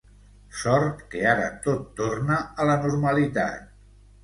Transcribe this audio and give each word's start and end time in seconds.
Sort 0.61 1.03
que 1.11 1.21
ara 1.33 1.51
tot 1.67 1.85
torna 2.01 2.41
a 2.65 2.69
la 2.73 2.81
normalitat... 2.89 3.73